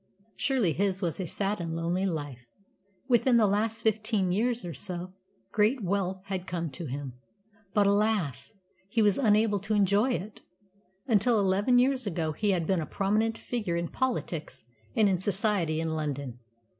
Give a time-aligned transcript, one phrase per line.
[0.35, 2.47] Surely his was a sad and lonely life.
[3.07, 5.13] Within the last fifteen years or so
[5.51, 7.13] great wealth had come to him;
[7.75, 8.51] but, alas!
[8.89, 10.41] he was unable to enjoy it.
[11.07, 15.79] Until eleven years ago he had been a prominent figure in politics and in society
[15.79, 16.39] in London.